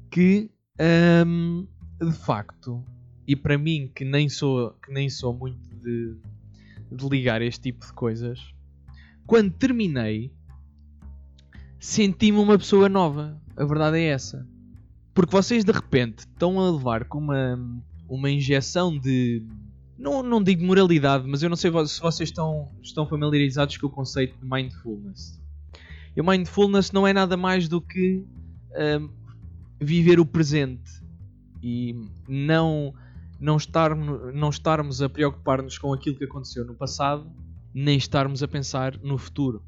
Que 0.09 0.49
um, 1.25 1.67
de 1.99 2.13
facto, 2.13 2.83
e 3.27 3.35
para 3.35 3.57
mim 3.57 3.91
que 3.93 4.05
nem 4.05 4.29
sou, 4.29 4.71
que 4.73 4.91
nem 4.91 5.09
sou 5.09 5.33
muito 5.33 5.75
de, 5.75 6.15
de 6.91 7.09
ligar 7.09 7.41
este 7.41 7.71
tipo 7.71 7.85
de 7.85 7.93
coisas, 7.93 8.53
quando 9.25 9.51
terminei 9.51 10.31
senti-me 11.79 12.37
uma 12.37 12.57
pessoa 12.57 12.89
nova. 12.89 13.39
A 13.55 13.65
verdade 13.65 13.97
é 13.97 14.05
essa. 14.05 14.47
Porque 15.13 15.31
vocês 15.31 15.63
de 15.63 15.71
repente 15.71 16.19
estão 16.19 16.59
a 16.59 16.71
levar 16.71 17.05
com 17.05 17.19
uma 17.19 17.57
uma 18.07 18.29
injeção 18.29 18.97
de 18.97 19.43
não, 19.97 20.21
não 20.21 20.43
digo 20.43 20.63
moralidade, 20.63 21.27
mas 21.27 21.41
eu 21.41 21.49
não 21.49 21.55
sei 21.55 21.71
se 21.87 22.01
vocês 22.01 22.29
estão, 22.29 22.69
estão 22.81 23.07
familiarizados 23.07 23.77
com 23.77 23.87
o 23.87 23.89
conceito 23.89 24.37
de 24.37 24.45
mindfulness. 24.49 25.41
E 26.15 26.21
o 26.21 26.25
mindfulness 26.25 26.91
não 26.91 27.07
é 27.07 27.13
nada 27.13 27.37
mais 27.37 27.67
do 27.67 27.81
que 27.81 28.25
um, 28.99 29.09
viver 29.79 30.19
o 30.19 30.25
presente 30.25 31.01
e 31.63 31.95
não, 32.27 32.93
não, 33.39 33.57
estarmos, 33.57 34.33
não 34.33 34.49
estarmos 34.49 35.01
a 35.01 35.09
preocupar-nos 35.09 35.77
com 35.77 35.93
aquilo 35.93 36.17
que 36.17 36.25
aconteceu 36.25 36.65
no 36.65 36.75
passado, 36.75 37.29
nem 37.75 37.97
estarmos 37.97 38.41
a 38.41 38.47
pensar 38.47 38.97
no 38.99 39.17
futuro. 39.17 39.61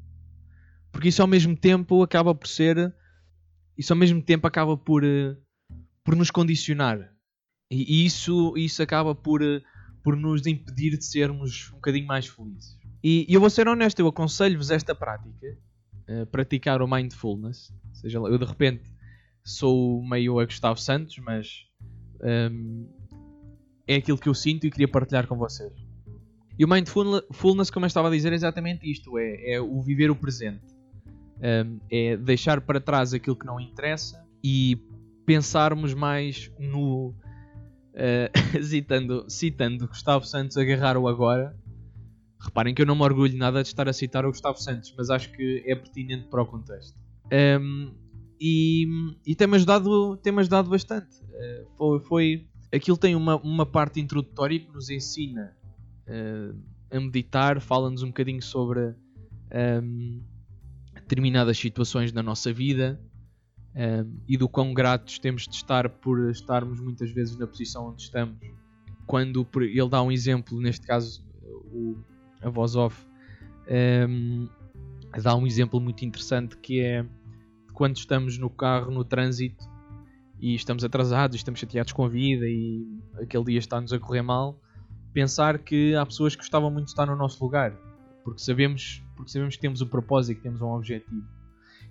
Porque 0.90 1.08
isso 1.08 1.20
ao 1.20 1.28
mesmo 1.28 1.54
tempo 1.54 2.02
acaba 2.02 2.34
por 2.34 2.48
ser. 2.48 2.94
Isso 3.76 3.92
ao 3.92 3.98
mesmo 3.98 4.22
tempo 4.22 4.46
acaba 4.46 4.78
por, 4.78 5.04
eh, 5.04 5.36
por 6.02 6.16
nos 6.16 6.30
condicionar. 6.30 7.12
E 7.70 8.06
isso, 8.06 8.54
isso 8.56 8.82
acaba 8.82 9.14
por, 9.14 9.42
eh, 9.42 9.60
por 10.02 10.16
nos 10.16 10.46
impedir 10.46 10.96
de 10.96 11.04
sermos 11.04 11.70
um 11.70 11.74
bocadinho 11.74 12.06
mais 12.06 12.26
felizes. 12.26 12.78
E, 13.04 13.26
e 13.28 13.34
eu 13.34 13.40
vou 13.40 13.50
ser 13.50 13.68
honesto, 13.68 14.00
eu 14.00 14.08
aconselho-vos 14.08 14.70
esta 14.70 14.94
prática, 14.94 15.58
uh, 16.08 16.26
praticar 16.26 16.80
o 16.80 16.88
mindfulness. 16.88 17.70
Ou 17.90 17.94
seja, 17.94 18.18
eu 18.18 18.38
de 18.38 18.44
repente 18.44 18.90
sou 19.44 20.02
meio 20.02 20.40
a 20.40 20.46
Gustavo 20.46 20.80
Santos, 20.80 21.16
mas 21.18 21.66
um, 22.20 22.26
ehm, 22.26 22.88
é 23.86 23.96
aquilo 23.96 24.18
que 24.18 24.28
eu 24.28 24.34
sinto 24.34 24.66
e 24.66 24.70
queria 24.70 24.88
partilhar 24.88 25.26
com 25.28 25.36
vocês. 25.36 25.87
E 26.58 26.64
o 26.64 26.68
mindfulness, 26.68 27.70
como 27.70 27.84
eu 27.84 27.88
estava 27.88 28.08
a 28.08 28.10
dizer, 28.10 28.32
é 28.32 28.34
exatamente 28.34 28.90
isto: 28.90 29.16
é, 29.16 29.52
é 29.52 29.60
o 29.60 29.80
viver 29.80 30.10
o 30.10 30.16
presente, 30.16 30.66
um, 31.38 31.78
é 31.90 32.16
deixar 32.16 32.60
para 32.60 32.80
trás 32.80 33.14
aquilo 33.14 33.36
que 33.36 33.46
não 33.46 33.60
interessa 33.60 34.20
e 34.42 34.76
pensarmos 35.24 35.94
mais 35.94 36.50
no. 36.58 37.14
Uh, 37.94 38.30
citando, 38.62 39.24
citando 39.28 39.86
Gustavo 39.86 40.24
Santos, 40.24 40.56
agarrar 40.56 40.96
o 40.96 41.06
agora. 41.06 41.56
Reparem 42.40 42.72
que 42.72 42.80
eu 42.80 42.86
não 42.86 42.94
me 42.94 43.02
orgulho 43.02 43.36
nada 43.36 43.62
de 43.62 43.68
estar 43.68 43.88
a 43.88 43.92
citar 43.92 44.24
o 44.24 44.28
Gustavo 44.28 44.58
Santos, 44.58 44.94
mas 44.96 45.10
acho 45.10 45.32
que 45.32 45.64
é 45.66 45.74
pertinente 45.74 46.28
para 46.28 46.42
o 46.42 46.46
contexto. 46.46 46.96
Um, 47.32 47.92
e, 48.40 48.86
e 49.26 49.34
tem-me 49.34 49.56
ajudado, 49.56 50.16
tem 50.18 50.36
ajudado 50.38 50.70
bastante. 50.70 51.20
Uh, 51.24 51.66
foi, 51.76 52.00
foi, 52.00 52.48
aquilo 52.72 52.96
tem 52.96 53.16
uma, 53.16 53.36
uma 53.38 53.66
parte 53.66 54.00
introdutória 54.00 54.60
que 54.60 54.72
nos 54.72 54.88
ensina 54.88 55.57
uh, 56.08 56.58
a 56.90 57.00
meditar, 57.00 57.60
fala-nos 57.60 58.02
um 58.02 58.08
bocadinho 58.08 58.42
sobre 58.42 58.80
um, 58.80 58.94
ehm, 59.50 60.20
determinadas 60.94 61.58
situações 61.58 62.12
na 62.12 62.22
nossa 62.22 62.52
vida 62.52 63.00
um, 63.74 64.18
e 64.26 64.36
do 64.36 64.48
quão 64.48 64.72
gratos 64.72 65.18
temos 65.18 65.46
de 65.46 65.54
estar 65.54 65.88
por 65.88 66.30
estarmos 66.30 66.80
muitas 66.80 67.10
vezes 67.10 67.36
na 67.36 67.46
posição 67.46 67.88
onde 67.88 68.02
estamos. 68.02 68.38
Quando 69.06 69.46
ele 69.60 69.88
dá 69.88 70.02
um 70.02 70.10
exemplo, 70.10 70.60
neste 70.60 70.86
caso 70.86 71.24
o, 71.42 71.98
a 72.42 72.48
voz 72.48 72.74
off, 72.74 73.06
um, 74.08 74.48
dá 75.22 75.34
um 75.36 75.46
exemplo 75.46 75.80
muito 75.80 76.04
interessante 76.04 76.56
que 76.56 76.80
é 76.80 77.06
quando 77.72 77.96
estamos 77.96 78.38
no 78.38 78.50
carro, 78.50 78.90
no 78.90 79.04
trânsito, 79.04 79.64
e 80.40 80.54
estamos 80.54 80.84
atrasados, 80.84 81.36
estamos 81.36 81.60
chateados 81.60 81.92
com 81.92 82.04
a 82.04 82.08
vida 82.08 82.48
e 82.48 82.86
aquele 83.14 83.44
dia 83.44 83.58
está-nos 83.58 83.92
a 83.92 83.98
correr 83.98 84.22
mal, 84.22 84.60
pensar 85.12 85.58
que 85.58 85.94
há 85.94 86.04
pessoas 86.04 86.34
que 86.34 86.42
gostavam 86.42 86.70
muito 86.70 86.86
de 86.86 86.90
estar 86.92 87.06
no 87.06 87.16
nosso 87.16 87.42
lugar, 87.42 87.72
porque 88.24 88.40
sabemos, 88.40 89.02
porque 89.16 89.30
sabemos 89.30 89.56
que 89.56 89.60
temos 89.60 89.80
um 89.80 89.86
propósito, 89.86 90.36
que 90.36 90.42
temos 90.42 90.60
um 90.60 90.68
objetivo. 90.68 91.26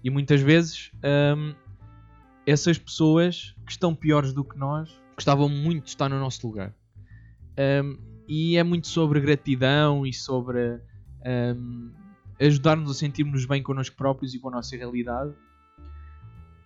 E 0.03 0.09
muitas 0.09 0.41
vezes 0.41 0.91
hum, 1.35 1.53
essas 2.45 2.77
pessoas 2.77 3.55
que 3.65 3.71
estão 3.71 3.95
piores 3.95 4.33
do 4.33 4.43
que 4.43 4.57
nós 4.57 4.89
gostavam 5.15 5.49
muito 5.49 5.85
de 5.85 5.89
estar 5.89 6.09
no 6.09 6.19
nosso 6.19 6.45
lugar. 6.45 6.73
Um, 7.83 7.97
e 8.27 8.57
é 8.57 8.63
muito 8.63 8.87
sobre 8.87 9.19
gratidão 9.19 10.05
e 10.05 10.13
sobre 10.13 10.79
um, 11.55 11.91
ajudar-nos 12.39 12.91
a 12.91 12.93
sentirmos 12.93 13.45
bem 13.45 13.63
connosco 13.63 13.95
próprios 13.95 14.33
e 14.35 14.39
com 14.39 14.49
a 14.49 14.51
nossa 14.51 14.75
realidade 14.75 15.33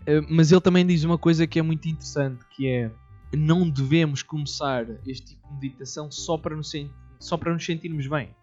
eh, 0.05 0.22
mas 0.29 0.51
ele 0.51 0.62
também 0.62 0.86
diz 0.86 1.03
uma 1.03 1.17
coisa 1.17 1.46
que 1.46 1.60
é 1.60 1.62
muito 1.62 1.88
interessante, 1.88 2.43
que 2.51 2.67
é 2.67 2.91
não 3.38 3.69
devemos 3.69 4.23
começar 4.23 4.85
este 5.07 5.35
tipo 5.35 5.47
de 5.47 5.53
meditação 5.61 6.11
só 6.11 6.38
para 6.38 6.55
nos, 6.55 6.71
só 7.19 7.38
para 7.38 7.53
nos 7.53 7.65
sentirmos 7.65 8.07
bem. 8.07 8.35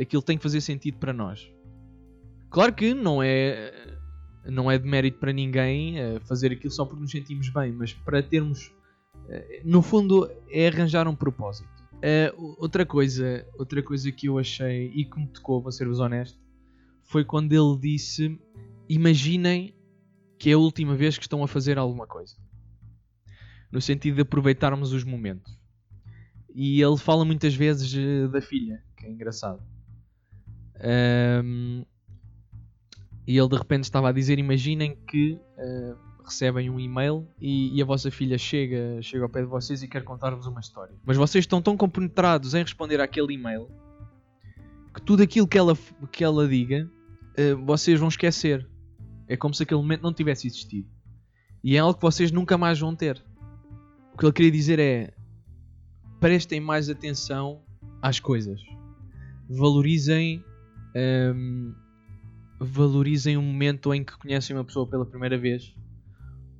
Aquilo 0.00 0.22
tem 0.22 0.36
que 0.36 0.42
fazer 0.42 0.60
sentido 0.60 0.98
para 0.98 1.12
nós. 1.12 1.50
Claro 2.50 2.72
que 2.72 2.94
não 2.94 3.22
é 3.22 3.98
não 4.44 4.68
é 4.68 4.76
de 4.76 4.88
mérito 4.88 5.18
para 5.18 5.32
ninguém 5.32 6.00
eh, 6.00 6.18
fazer 6.20 6.50
aquilo 6.50 6.72
só 6.72 6.84
porque 6.84 7.00
nos 7.00 7.12
sentimos 7.12 7.48
bem, 7.50 7.72
mas 7.72 7.92
para 7.92 8.20
termos 8.20 8.72
eh, 9.28 9.62
no 9.64 9.82
fundo 9.82 10.28
é 10.50 10.66
arranjar 10.66 11.06
um 11.06 11.14
propósito. 11.14 11.70
outra 12.58 12.84
coisa, 12.84 13.46
outra 13.56 13.82
coisa 13.82 14.10
que 14.10 14.26
eu 14.26 14.38
achei 14.38 14.90
e 14.94 15.04
que 15.04 15.18
me 15.18 15.28
tocou, 15.28 15.62
vou 15.62 15.70
ser-vos 15.70 16.00
honesto, 16.00 16.38
foi 17.04 17.24
quando 17.24 17.52
ele 17.52 17.78
disse: 17.78 18.38
imaginem 18.88 19.74
que 20.38 20.50
é 20.50 20.54
a 20.54 20.58
última 20.58 20.96
vez 20.96 21.16
que 21.16 21.24
estão 21.24 21.44
a 21.44 21.48
fazer 21.48 21.78
alguma 21.78 22.06
coisa. 22.06 22.36
No 23.72 23.80
sentido 23.80 24.16
de 24.16 24.20
aproveitarmos 24.20 24.92
os 24.92 25.02
momentos. 25.02 25.58
E 26.54 26.80
ele 26.82 26.98
fala 26.98 27.24
muitas 27.24 27.54
vezes 27.54 27.94
eh, 27.96 28.28
da 28.28 28.42
filha, 28.42 28.82
que 28.96 29.06
é 29.06 29.10
engraçado. 29.10 29.62
Um, 31.44 31.84
e 33.26 33.38
ele 33.38 33.48
de 33.48 33.56
repente 33.56 33.84
estava 33.84 34.08
a 34.08 34.12
dizer: 34.12 34.38
Imaginem 34.38 34.96
que 35.06 35.40
uh, 35.56 35.96
recebem 36.24 36.68
um 36.68 36.78
e-mail 36.78 37.26
e, 37.40 37.76
e, 37.76 37.80
a 37.80 37.84
vossa 37.84 38.10
filha 38.10 38.36
chega, 38.36 39.00
chega 39.00 39.24
ao 39.24 39.30
pé 39.30 39.40
de 39.40 39.46
vocês 39.46 39.82
e 39.82 39.88
quer 39.88 40.02
contar-vos 40.02 40.46
uma 40.46 40.60
história. 40.60 40.94
Mas 41.04 41.16
vocês 41.16 41.44
estão 41.44 41.62
tão 41.62 41.76
compenetrados 41.76 42.54
em 42.54 42.62
responder 42.62 43.00
àquele 43.00 43.34
e-mail 43.34 43.68
que 44.94 45.00
tudo 45.00 45.22
aquilo 45.22 45.46
que 45.46 45.56
ela, 45.56 45.76
que 46.10 46.22
ela 46.22 46.46
diga 46.46 46.90
uh, 47.38 47.64
vocês 47.64 47.98
vão 47.98 48.08
esquecer. 48.08 48.68
É 49.28 49.36
como 49.36 49.54
se 49.54 49.62
aquele 49.62 49.80
momento 49.80 50.02
não 50.02 50.12
tivesse 50.12 50.46
existido. 50.46 50.88
E 51.64 51.76
é 51.76 51.78
algo 51.78 51.94
que 51.94 52.02
vocês 52.02 52.32
nunca 52.32 52.58
mais 52.58 52.78
vão 52.78 52.94
ter. 52.94 53.22
O 54.14 54.18
que 54.18 54.26
ele 54.26 54.32
queria 54.32 54.50
dizer 54.50 54.78
é: 54.78 55.12
prestem 56.20 56.60
mais 56.60 56.88
atenção 56.88 57.62
às 58.00 58.20
coisas. 58.20 58.60
Valorizem. 59.48 60.44
Um, 60.94 61.74
valorizem 62.60 63.36
o 63.36 63.42
momento 63.42 63.92
em 63.92 64.04
que 64.04 64.16
conhecem 64.16 64.54
uma 64.54 64.64
pessoa 64.64 64.86
pela 64.86 65.06
primeira 65.06 65.36
vez. 65.36 65.74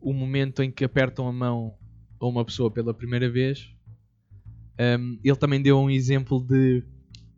O 0.00 0.12
momento 0.12 0.62
em 0.62 0.70
que 0.70 0.84
apertam 0.84 1.28
a 1.28 1.32
mão 1.32 1.74
a 2.20 2.26
uma 2.26 2.44
pessoa 2.44 2.70
pela 2.70 2.92
primeira 2.92 3.30
vez. 3.30 3.72
Um, 4.80 5.18
ele 5.22 5.36
também 5.36 5.60
deu 5.60 5.78
um 5.78 5.90
exemplo 5.90 6.40
de. 6.40 6.84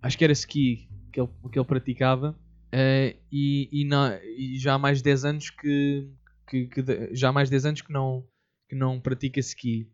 Acho 0.01 0.17
que 0.17 0.25
era 0.25 0.33
ski 0.33 0.89
que 1.13 1.21
ele, 1.21 1.29
que 1.51 1.59
ele 1.59 1.67
praticava 1.67 2.37
Uh, 2.75 3.15
e, 3.31 3.69
e, 3.71 3.85
na, 3.85 4.19
e, 4.25 4.59
já 4.59 4.75
há 4.75 4.79
mais 4.79 4.99
de 4.99 5.05
10 5.05 5.25
anos 5.25 5.51
que, 5.51 6.11
que, 6.49 6.67
que, 6.67 7.15
já 7.15 7.29
há 7.29 7.33
mais 7.33 7.49
de 7.49 7.53
10 7.53 7.67
anos 7.67 7.83
que 7.83 7.93
não, 7.93 8.27
que 8.69 8.75
não 8.75 9.01
pratica 9.01 9.39
ski. 9.39 9.89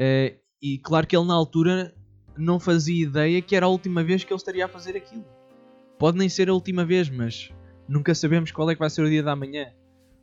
Uh, 0.00 0.36
e 0.62 0.78
claro 0.78 1.06
que 1.06 1.16
ele 1.16 1.26
na 1.26 1.34
altura 1.34 1.94
não 2.36 2.60
fazia 2.60 3.04
ideia 3.04 3.42
que 3.42 3.56
era 3.56 3.66
a 3.66 3.68
última 3.68 4.02
vez 4.02 4.22
que 4.24 4.32
ele 4.32 4.38
estaria 4.38 4.64
a 4.64 4.68
fazer 4.68 4.96
aquilo. 4.96 5.24
Pode 5.98 6.16
nem 6.16 6.28
ser 6.28 6.48
a 6.48 6.54
última 6.54 6.84
vez, 6.84 7.08
mas 7.10 7.52
nunca 7.88 8.14
sabemos 8.14 8.52
qual 8.52 8.70
é 8.70 8.74
que 8.74 8.78
vai 8.78 8.90
ser 8.90 9.02
o 9.02 9.08
dia 9.08 9.22
da 9.22 9.34
manhã. 9.34 9.72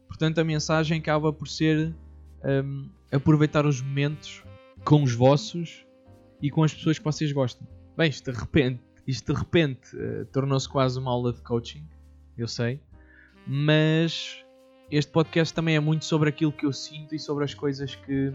Portanto, 0.07 0.39
a 0.39 0.43
mensagem 0.43 0.99
acaba 0.99 1.33
por 1.33 1.47
ser 1.47 1.93
um, 2.43 2.89
aproveitar 3.11 3.65
os 3.65 3.81
momentos 3.81 4.43
com 4.85 5.03
os 5.03 5.13
vossos 5.13 5.85
e 6.41 6.49
com 6.49 6.63
as 6.63 6.73
pessoas 6.73 6.97
que 6.97 7.03
vocês 7.03 7.31
gostam. 7.31 7.67
Bem, 7.97 8.09
de 8.09 8.31
repente 8.31 8.79
isto 9.07 9.33
de 9.33 9.39
repente 9.39 9.95
uh, 9.95 10.25
tornou-se 10.25 10.67
quase 10.67 10.99
uma 10.99 11.11
aula 11.11 11.31
de 11.31 11.41
coaching, 11.41 11.87
eu 12.37 12.47
sei, 12.47 12.79
mas 13.45 14.43
este 14.89 15.11
podcast 15.11 15.53
também 15.53 15.75
é 15.75 15.79
muito 15.79 16.05
sobre 16.05 16.29
aquilo 16.29 16.51
que 16.51 16.65
eu 16.65 16.73
sinto 16.73 17.13
e 17.13 17.19
sobre 17.19 17.43
as 17.43 17.53
coisas 17.53 17.93
que 17.93 18.33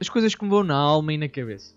as 0.00 0.08
coisas 0.08 0.34
que 0.34 0.44
me 0.44 0.50
vão 0.50 0.62
na 0.62 0.76
alma 0.76 1.12
e 1.12 1.18
na 1.18 1.28
cabeça. 1.28 1.74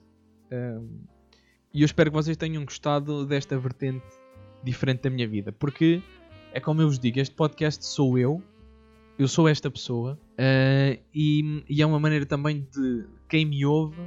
E 1.73 1.81
eu 1.81 1.85
espero 1.85 2.09
que 2.09 2.15
vocês 2.15 2.35
tenham 2.35 2.63
gostado 2.65 3.25
desta 3.25 3.57
vertente 3.57 4.05
diferente 4.63 5.03
da 5.03 5.09
minha 5.09 5.27
vida, 5.27 5.51
porque 5.51 6.01
é 6.51 6.59
como 6.59 6.81
eu 6.81 6.87
vos 6.87 6.99
digo, 6.99 7.19
este 7.19 7.35
podcast 7.35 7.85
sou 7.85 8.17
eu, 8.17 8.43
eu 9.17 9.27
sou 9.27 9.47
esta 9.47 9.69
pessoa, 9.69 10.19
uh, 10.33 10.99
e, 11.13 11.63
e, 11.69 11.81
é 11.81 11.85
uma 11.85 11.99
maneira 11.99 12.25
também 12.25 12.67
de 12.73 13.05
quem 13.27 13.45
me 13.45 13.65
ouve 13.65 14.01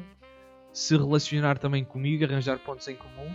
se 0.73 0.97
relacionar 0.97 1.59
também 1.59 1.85
comigo, 1.85 2.25
arranjar 2.25 2.59
pontos 2.59 2.89
em 2.89 2.97
comum 2.97 3.31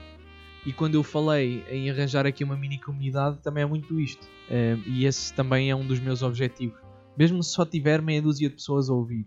e 0.67 0.74
quando 0.74 0.96
eu 0.96 1.03
falei 1.03 1.63
em 1.69 1.89
arranjar 1.89 2.25
aqui 2.25 2.43
uma 2.43 2.57
mini 2.57 2.77
comunidade, 2.77 3.38
também 3.41 3.63
é 3.63 3.65
muito 3.65 3.98
isto. 4.01 4.27
Um, 4.51 4.84
e 4.86 5.05
esse 5.05 5.34
também 5.34 5.69
é 5.72 5.75
um 5.75 5.88
dos 5.88 5.98
meus 5.98 6.22
objetivos. 6.22 6.77
Mesmo 7.17 7.41
se 7.41 7.51
só 7.51 7.65
tiver 7.65 8.01
meia 8.01 8.22
dúzia 8.22 8.50
de 8.50 8.55
pessoas 8.55 8.89
a 8.89 8.93
ouvir. 8.93 9.25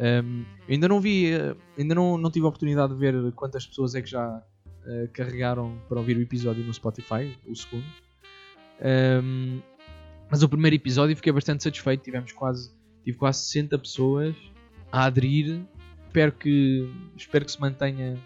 Um, 0.00 0.44
ainda 0.68 0.88
não 0.88 1.00
vi, 1.00 1.32
eh, 1.32 1.56
ainda 1.76 1.94
não, 1.94 2.16
não 2.16 2.30
tive 2.30 2.46
a 2.46 2.48
oportunidade 2.48 2.94
de 2.94 3.00
ver 3.00 3.32
quantas 3.32 3.66
pessoas 3.66 3.94
é 3.94 4.02
que 4.02 4.08
já 4.08 4.28
uh, 4.28 5.08
carregaram 5.12 5.76
para 5.88 5.98
ouvir 5.98 6.16
o 6.16 6.20
episódio 6.20 6.64
no 6.64 6.72
Spotify, 6.72 7.36
o 7.46 7.54
segundo. 7.54 7.86
Um, 8.80 9.60
mas 10.30 10.42
o 10.42 10.48
primeiro 10.48 10.76
episódio 10.76 11.16
fiquei 11.16 11.32
bastante 11.32 11.64
satisfeito. 11.64 12.04
Tivemos 12.04 12.32
quase, 12.32 12.70
tive 13.04 13.18
quase 13.18 13.40
60 13.46 13.78
pessoas 13.78 14.36
a 14.92 15.06
aderir. 15.06 15.62
Espero 16.06 16.32
que, 16.32 16.88
espero 17.16 17.44
que 17.44 17.52
se 17.52 17.60
mantenha 17.60 18.16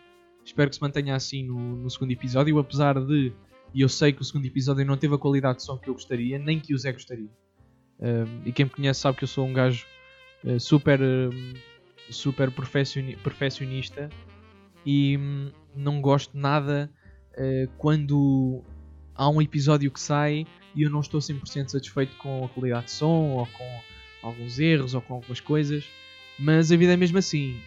Espero 0.44 0.68
que 0.68 0.76
se 0.76 0.82
mantenha 0.82 1.14
assim 1.14 1.44
no, 1.44 1.76
no 1.76 1.90
segundo 1.90 2.10
episódio, 2.10 2.58
apesar 2.58 3.00
de 3.00 3.32
e 3.74 3.80
eu 3.80 3.88
sei 3.88 4.12
que 4.12 4.20
o 4.20 4.24
segundo 4.24 4.44
episódio 4.44 4.84
não 4.84 4.98
teve 4.98 5.14
a 5.14 5.18
qualidade 5.18 5.58
de 5.58 5.64
som 5.64 5.78
que 5.78 5.88
eu 5.88 5.94
gostaria, 5.94 6.38
nem 6.38 6.60
que 6.60 6.74
o 6.74 6.78
Zé 6.78 6.92
gostaria. 6.92 7.30
Uh, 7.98 8.42
e 8.44 8.52
quem 8.52 8.66
me 8.66 8.70
conhece 8.70 9.00
sabe 9.00 9.16
que 9.16 9.24
eu 9.24 9.28
sou 9.28 9.46
um 9.46 9.52
gajo 9.52 9.86
super, 10.58 11.00
uh, 11.00 11.32
super 12.10 12.50
perfeccioni 12.50 13.16
perfeccionista 13.16 14.08
e 14.84 15.16
um, 15.16 15.50
não 15.74 16.00
gosto 16.00 16.36
nada 16.36 16.90
quando 17.78 18.62
há 19.14 19.26
um 19.26 19.40
episódio 19.40 19.90
que 19.90 19.98
sai 19.98 20.46
e 20.74 20.82
eu 20.82 20.90
não 20.90 21.00
estou 21.00 21.18
100% 21.18 21.68
satisfeito 21.68 22.14
com 22.16 22.44
a 22.44 22.48
qualidade 22.50 22.86
de 22.86 22.90
som 22.90 23.30
ou 23.30 23.46
com 23.46 23.80
alguns 24.22 24.58
erros 24.58 24.92
ou 24.92 25.00
com 25.00 25.14
algumas 25.14 25.40
coisas. 25.40 25.84
Mas 26.38 26.70
a 26.70 26.76
vida 26.76 26.92
é 26.92 26.96
mesmo 26.96 27.18
assim. 27.18 27.58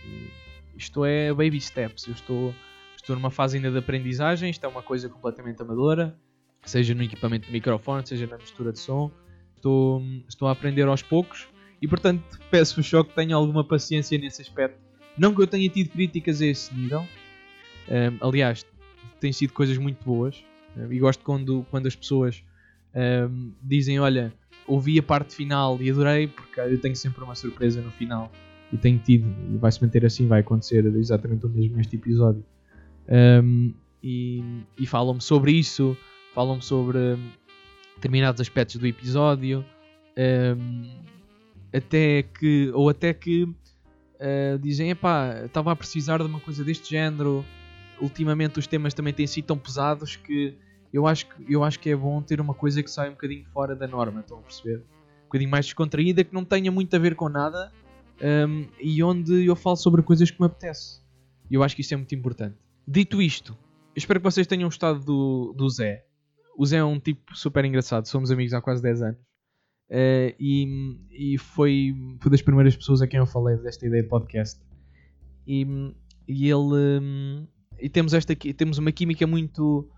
Isto 0.77 1.03
é 1.05 1.33
baby 1.33 1.59
steps. 1.59 2.05
Eu 2.05 2.13
estou 2.13 2.53
estou 3.05 3.15
numa 3.15 3.29
fase 3.29 3.57
ainda 3.57 3.69
de 3.69 3.77
aprendizagem, 3.77 4.49
isto 4.49 4.65
é 4.65 4.67
uma 4.67 4.81
coisa 4.81 5.07
completamente 5.07 5.61
amadora, 5.61 6.17
seja 6.63 6.95
no 6.95 7.03
equipamento 7.03 7.45
de 7.45 7.51
microfone, 7.51 8.05
seja 8.05 8.25
na 8.25 8.35
mistura 8.37 8.71
de 8.71 8.79
som. 8.79 9.11
Estou, 9.55 10.01
estou 10.27 10.47
a 10.47 10.51
aprender 10.51 10.87
aos 10.87 11.03
poucos 11.03 11.47
e, 11.81 11.87
portanto, 11.87 12.39
peço-vos 12.49 12.87
só 12.87 13.03
que 13.03 13.13
tenham 13.13 13.39
alguma 13.39 13.63
paciência 13.63 14.17
nesse 14.17 14.41
aspecto. 14.41 14.77
Não 15.17 15.33
que 15.33 15.41
eu 15.41 15.47
tenha 15.47 15.69
tido 15.69 15.89
críticas 15.89 16.41
a 16.41 16.45
esse 16.45 16.73
nível, 16.73 17.07
um, 17.87 18.27
aliás, 18.27 18.65
têm 19.19 19.31
sido 19.31 19.53
coisas 19.53 19.77
muito 19.77 20.03
boas 20.03 20.43
e 20.89 20.99
gosto 20.99 21.23
quando, 21.23 21.65
quando 21.71 21.87
as 21.87 21.95
pessoas 21.95 22.43
um, 22.93 23.51
dizem: 23.61 23.99
Olha, 23.99 24.33
ouvi 24.67 24.99
a 24.99 25.03
parte 25.03 25.35
final 25.35 25.81
e 25.81 25.89
adorei, 25.89 26.27
porque 26.27 26.59
eu 26.59 26.79
tenho 26.79 26.95
sempre 26.95 27.23
uma 27.23 27.35
surpresa 27.35 27.81
no 27.81 27.91
final 27.91 28.31
e 28.73 28.77
tenho 28.77 28.99
tido, 28.99 29.27
e 29.53 29.57
vai 29.57 29.71
se 29.71 29.81
manter 29.81 30.05
assim, 30.05 30.27
vai 30.27 30.41
acontecer 30.41 30.85
exatamente 30.97 31.45
o 31.45 31.49
mesmo 31.49 31.77
neste 31.77 31.95
episódio. 31.95 32.43
Um, 33.07 33.73
e, 34.03 34.43
e 34.77 34.85
falam-me 34.85 35.21
sobre 35.21 35.51
isso, 35.51 35.95
falam-me 36.33 36.61
sobre 36.61 36.99
determinados 37.95 38.41
aspectos 38.41 38.75
do 38.77 38.85
episódio, 38.85 39.63
um, 40.57 40.83
até 41.75 42.23
que, 42.23 42.71
ou 42.73 42.89
até 42.89 43.13
que 43.13 43.43
uh, 43.43 44.59
dizem: 44.61 44.89
epá, 44.91 45.43
estava 45.45 45.71
a 45.71 45.75
precisar 45.75 46.19
de 46.19 46.25
uma 46.25 46.39
coisa 46.39 46.63
deste 46.63 46.89
género. 46.89 47.43
Ultimamente 47.99 48.59
os 48.59 48.67
temas 48.67 48.93
também 48.93 49.13
têm 49.13 49.25
sido 49.25 49.45
tão 49.45 49.57
pesados 49.57 50.15
que 50.17 50.57
eu 50.91 51.07
acho 51.07 51.27
que, 51.27 51.53
eu 51.53 51.63
acho 51.63 51.79
que 51.79 51.89
é 51.89 51.95
bom 51.95 52.21
ter 52.21 52.39
uma 52.39 52.53
coisa 52.53 52.81
que 52.81 52.89
sai 52.89 53.09
um 53.09 53.13
bocadinho 53.13 53.45
fora 53.53 53.75
da 53.75 53.87
norma, 53.87 54.21
estão 54.21 54.39
a 54.39 54.41
perceber? 54.41 54.77
Um 54.77 55.25
bocadinho 55.25 55.51
mais 55.51 55.65
descontraída, 55.65 56.23
que 56.23 56.33
não 56.33 56.45
tenha 56.45 56.71
muito 56.71 56.95
a 56.95 56.99
ver 56.99 57.15
com 57.15 57.27
nada 57.27 57.71
um, 58.21 58.67
e 58.79 59.03
onde 59.03 59.45
eu 59.45 59.55
falo 59.55 59.75
sobre 59.75 60.01
coisas 60.01 60.31
que 60.31 60.39
me 60.39 60.45
apetece. 60.45 61.01
E 61.49 61.55
eu 61.55 61.63
acho 61.63 61.75
que 61.75 61.81
isso 61.81 61.93
é 61.93 61.97
muito 61.97 62.15
importante. 62.15 62.55
Dito 62.87 63.21
isto, 63.21 63.57
espero 63.95 64.19
que 64.19 64.23
vocês 64.23 64.47
tenham 64.47 64.67
gostado 64.67 64.99
do, 64.99 65.53
do 65.57 65.69
Zé. 65.69 66.05
O 66.57 66.65
Zé 66.65 66.77
é 66.77 66.83
um 66.83 66.99
tipo 66.99 67.35
super 67.35 67.65
engraçado, 67.65 68.05
somos 68.07 68.31
amigos 68.31 68.53
há 68.53 68.61
quase 68.61 68.81
10 68.81 69.01
anos. 69.01 69.17
Uh, 69.89 70.33
e, 70.39 70.97
e 71.11 71.37
foi, 71.37 71.93
foi 72.19 72.31
das 72.31 72.41
primeiras 72.41 72.75
pessoas 72.75 73.01
a 73.01 73.07
quem 73.07 73.19
eu 73.19 73.25
falei 73.25 73.57
desta 73.57 73.85
ideia 73.85 74.03
de 74.03 74.09
podcast. 74.09 74.59
E, 75.47 75.65
e 76.27 76.49
ele. 76.49 77.01
Um, 77.01 77.47
e 77.79 77.89
temos, 77.89 78.13
esta, 78.13 78.35
temos 78.35 78.77
uma 78.77 78.91
química 78.91 79.27
muito, 79.27 79.89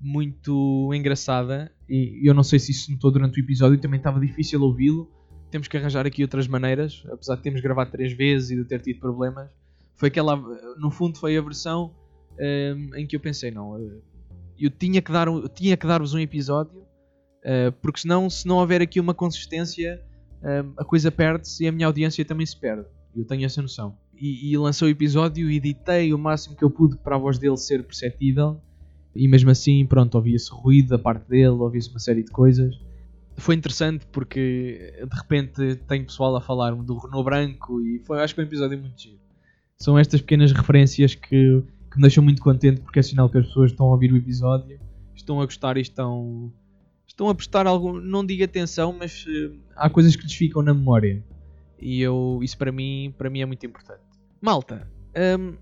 muito 0.00 0.90
engraçada. 0.94 1.70
E 1.88 2.28
eu 2.28 2.32
não 2.32 2.42
sei 2.42 2.58
se 2.58 2.70
isso 2.70 2.92
notou 2.92 3.10
durante 3.10 3.40
o 3.40 3.44
episódio, 3.44 3.78
também 3.80 3.98
estava 3.98 4.20
difícil 4.20 4.62
ouvi-lo. 4.62 5.10
Temos 5.50 5.68
que 5.68 5.76
arranjar 5.76 6.06
aqui 6.06 6.22
outras 6.22 6.48
maneiras, 6.48 7.04
apesar 7.10 7.36
de 7.36 7.42
termos 7.42 7.60
gravado 7.60 7.90
três 7.90 8.12
vezes 8.12 8.50
e 8.50 8.56
de 8.56 8.64
ter 8.64 8.80
tido 8.80 8.98
problemas. 8.98 9.50
Foi 9.96 10.08
aquela, 10.08 10.36
no 10.78 10.90
fundo, 10.90 11.18
foi 11.18 11.36
a 11.36 11.40
versão 11.40 11.94
um, 12.38 12.96
em 12.96 13.06
que 13.06 13.14
eu 13.14 13.20
pensei, 13.20 13.50
não, 13.50 13.78
eu 14.58 14.70
tinha 14.70 15.00
que 15.00 15.12
dar, 15.12 15.28
eu 15.28 15.48
tinha 15.48 15.76
que 15.76 15.86
dar-vos 15.86 16.14
um 16.14 16.18
episódio, 16.18 16.84
uh, 17.44 17.72
porque 17.80 18.00
senão, 18.00 18.28
se 18.28 18.46
não 18.46 18.56
houver 18.56 18.80
aqui 18.80 18.98
uma 18.98 19.14
consistência, 19.14 20.02
um, 20.42 20.72
a 20.76 20.84
coisa 20.84 21.10
perde-se 21.10 21.64
e 21.64 21.68
a 21.68 21.72
minha 21.72 21.86
audiência 21.86 22.24
também 22.24 22.46
se 22.46 22.56
perde. 22.56 22.86
Eu 23.16 23.24
tenho 23.24 23.44
essa 23.44 23.62
noção. 23.62 23.96
E, 24.16 24.50
e 24.50 24.58
lancei 24.58 24.88
o 24.88 24.90
episódio 24.90 25.50
editei 25.50 26.12
o 26.12 26.18
máximo 26.18 26.56
que 26.56 26.64
eu 26.64 26.70
pude 26.70 26.96
para 26.96 27.16
a 27.16 27.18
voz 27.18 27.38
dele 27.38 27.56
ser 27.56 27.82
perceptível. 27.84 28.60
E 29.14 29.28
mesmo 29.28 29.50
assim, 29.50 29.86
pronto, 29.86 30.16
ouvia-se 30.16 30.50
ruído 30.50 30.88
da 30.88 30.98
parte 30.98 31.28
dele, 31.28 31.48
ouvia-se 31.48 31.90
uma 31.90 31.98
série 31.98 32.22
de 32.22 32.30
coisas. 32.30 32.74
Foi 33.36 33.54
interessante 33.54 34.06
porque 34.12 34.94
de 35.08 35.16
repente 35.16 35.76
tem 35.88 36.04
pessoal 36.04 36.36
a 36.36 36.40
falar 36.40 36.74
do 36.74 36.98
Renault 36.98 37.24
Branco 37.24 37.80
e 37.80 38.00
foi, 38.00 38.20
acho 38.20 38.34
que 38.34 38.36
foi 38.36 38.44
um 38.44 38.48
episódio 38.48 38.78
muito 38.78 39.00
giro. 39.00 39.18
São 39.76 39.98
estas 39.98 40.20
pequenas 40.20 40.52
referências 40.52 41.14
que 41.14 41.62
que 41.94 41.98
me 41.98 42.02
deixou 42.02 42.24
muito 42.24 42.42
contente 42.42 42.80
porque 42.80 42.98
é 42.98 43.02
sinal 43.02 43.30
que 43.30 43.38
as 43.38 43.46
pessoas 43.46 43.70
estão 43.70 43.86
a 43.86 43.90
ouvir 43.90 44.12
o 44.12 44.16
episódio, 44.16 44.80
estão 45.14 45.40
a 45.40 45.44
gostar 45.44 45.76
e 45.76 45.80
estão, 45.80 46.52
estão 47.14 47.28
a 47.28 47.34
prestar 47.34 47.66
algum, 47.66 47.92
não 47.92 48.26
digo 48.26 48.42
atenção, 48.44 48.92
mas 48.92 49.24
uh, 49.26 49.56
há 49.76 49.88
coisas 49.88 50.16
que 50.16 50.24
lhes 50.24 50.34
ficam 50.34 50.62
na 50.62 50.74
memória. 50.74 51.24
E 51.78 52.00
eu, 52.00 52.40
isso 52.42 52.58
para 52.58 52.72
mim, 52.72 53.14
para 53.16 53.30
mim 53.30 53.40
é 53.40 53.46
muito 53.46 53.64
importante. 53.64 54.02
Malta, 54.40 54.90
um, 55.38 55.54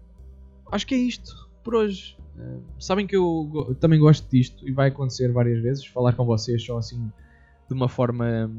acho 0.70 0.86
que 0.86 0.94
é 0.94 0.98
isto 0.98 1.50
por 1.62 1.74
hoje. 1.74 2.16
Uh, 2.36 2.62
sabem 2.78 3.06
que 3.06 3.14
eu, 3.14 3.50
eu, 3.68 3.74
também 3.74 4.00
gosto 4.00 4.28
disto 4.30 4.66
e 4.66 4.72
vai 4.72 4.88
acontecer 4.88 5.30
várias 5.30 5.62
vezes, 5.62 5.84
falar 5.84 6.14
com 6.14 6.24
vocês 6.24 6.64
só 6.64 6.78
assim 6.78 7.12
de 7.68 7.74
uma 7.74 7.88
forma 7.88 8.50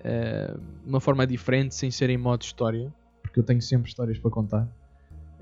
uh, 0.00 0.60
uma 0.84 1.00
forma 1.00 1.24
diferente, 1.26 1.76
sem 1.76 1.92
ser 1.92 2.10
em 2.10 2.18
modo 2.18 2.42
história, 2.42 2.92
porque 3.22 3.38
eu 3.38 3.44
tenho 3.44 3.62
sempre 3.62 3.88
histórias 3.88 4.18
para 4.18 4.30
contar. 4.30 4.68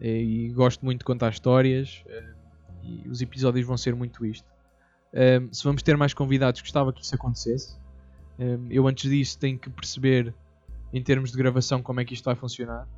E 0.01 0.49
gosto 0.49 0.85
muito 0.85 0.99
de 0.99 1.05
contar 1.05 1.31
histórias 1.31 2.03
e 2.83 3.09
os 3.09 3.23
episódios 3.23 3.65
vão 3.65 3.77
ser 3.77 3.95
muito 3.95 4.27
isto. 4.27 4.52
Eh, 5.13 5.41
se 5.51 5.65
vamos 5.65 5.83
ter 5.83 5.97
mais 5.97 6.15
convidados, 6.15 6.61
gostava 6.61 6.93
que 6.93 7.03
isso 7.03 7.15
acontecesse. 7.15 7.77
eu 8.71 8.87
antes 8.89 9.11
disso 9.11 9.39
tenho 9.39 9.59
que 9.59 9.71
perceber 9.71 10.35
em 10.93 11.03
termos 11.03 11.31
de 11.31 11.37
gravação 11.39 11.83
como 11.83 12.01
é 12.01 12.05
que 12.05 12.15
isto 12.15 12.25
vai 12.25 12.35
funcionar, 12.35 12.89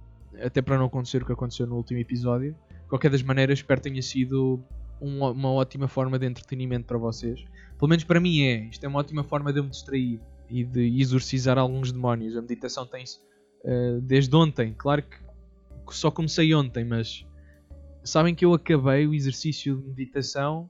até 0.42 0.62
para 0.62 0.79
não 0.79 0.87
acontecer 0.87 1.22
o 1.22 1.27
que 1.27 1.33
aconteceu 1.33 1.66
no 1.66 1.77
último 1.77 2.00
episódio. 2.00 2.53
De 2.70 2.88
qualquer 2.88 3.11
das 3.11 3.22
maneiras, 3.22 3.59
espero 3.59 3.81
que 3.81 3.90
tenha 3.90 4.03
sido 4.03 4.62
uma 5.00 5.50
ótima 5.50 5.88
forma 5.88 6.18
de 6.18 6.27
entretenimento 6.27 6.87
para 6.87 6.98
vocês. 6.98 7.44
Pelo 7.79 7.88
menos 7.88 8.05
para 8.05 8.20
mim 8.20 8.42
é. 8.42 8.68
Isto 8.70 8.85
é 8.85 8.88
uma 8.88 9.00
ótima 9.00 9.22
forma 9.22 9.53
de 9.53 9.61
eu 9.61 9.64
me 9.64 9.70
distrair 9.70 10.20
e 10.48 10.64
de 10.64 11.00
exorcizar 11.00 11.59
alguns 11.59 11.92
demónios. 11.92 12.37
A 12.37 12.40
meditação 12.40 12.87
tem-se 12.87 13.18
uh, 13.64 14.00
desde 14.00 14.35
ontem. 14.35 14.74
Claro 14.77 15.03
que 15.03 15.18
só 15.90 16.11
comecei 16.11 16.55
ontem, 16.55 16.85
mas 16.85 17.27
sabem 18.03 18.35
que 18.35 18.44
eu 18.44 18.55
acabei 18.55 19.07
o 19.07 19.14
exercício 19.14 19.77
de 19.77 19.88
meditação 19.88 20.68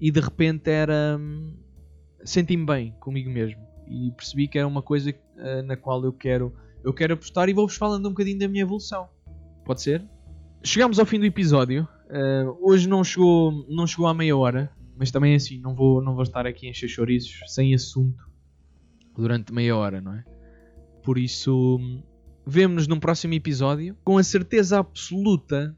e 0.00 0.10
de 0.10 0.20
repente 0.20 0.70
era. 0.70 1.16
Hum, 1.18 1.56
senti-me 2.24 2.66
bem 2.66 2.94
comigo 3.00 3.30
mesmo 3.30 3.60
e 3.88 4.10
percebi 4.12 4.46
que 4.46 4.58
era 4.58 4.68
uma 4.68 4.82
coisa 4.82 5.10
uh, 5.10 5.62
na 5.64 5.76
qual 5.76 6.04
eu 6.04 6.12
quero, 6.12 6.54
eu 6.84 6.92
quero 6.92 7.14
apostar 7.14 7.48
e 7.48 7.52
vou-vos 7.52 7.76
falando 7.76 8.06
um 8.06 8.10
bocadinho 8.10 8.38
da 8.38 8.48
minha 8.48 8.62
evolução. 8.62 9.08
Pode 9.64 9.82
ser? 9.82 10.04
Chegamos 10.62 10.98
ao 10.98 11.06
fim 11.06 11.18
do 11.18 11.26
episódio. 11.26 11.88
Uh, 12.06 12.56
hoje 12.60 12.88
não 12.88 13.02
chegou, 13.02 13.64
não 13.68 13.86
chegou 13.86 14.06
à 14.06 14.14
meia 14.14 14.36
hora, 14.36 14.70
mas 14.96 15.10
também 15.10 15.32
é 15.32 15.36
assim, 15.36 15.58
não 15.60 15.74
vou, 15.74 16.02
não 16.02 16.14
vou 16.14 16.22
estar 16.22 16.46
aqui 16.46 16.66
a 16.66 16.70
encher 16.70 16.88
chouriços 16.88 17.40
sem 17.46 17.74
assunto 17.74 18.22
durante 19.16 19.52
meia 19.52 19.76
hora, 19.76 20.00
não 20.00 20.14
é? 20.14 20.24
Por 21.02 21.18
isso, 21.18 21.78
hum, 21.80 22.02
Vemo-nos 22.46 22.88
num 22.88 22.98
próximo 22.98 23.34
episódio 23.34 23.96
com 24.02 24.18
a 24.18 24.22
certeza 24.22 24.78
absoluta 24.78 25.76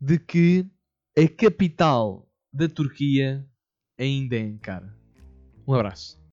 de 0.00 0.18
que 0.18 0.66
a 1.18 1.26
capital 1.26 2.28
da 2.54 2.68
Turquia 2.68 3.44
ainda 3.98 4.36
é 4.36 4.42
Ankara. 4.42 4.96
Um 5.66 5.74
abraço. 5.74 6.23